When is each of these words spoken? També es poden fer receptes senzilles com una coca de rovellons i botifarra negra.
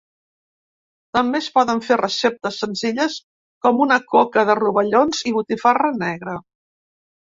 També 1.17 1.41
es 1.43 1.49
poden 1.57 1.83
fer 1.89 1.99
receptes 2.01 2.59
senzilles 2.65 3.21
com 3.69 3.87
una 3.89 4.01
coca 4.17 4.49
de 4.53 4.59
rovellons 4.65 5.25
i 5.35 5.39
botifarra 5.41 5.97
negra. 6.05 6.41